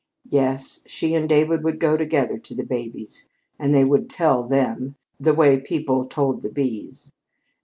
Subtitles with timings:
[0.31, 4.95] Yes, she and David would go together to the babies, and they would "tell them,"
[5.19, 7.11] the way people "told the bees."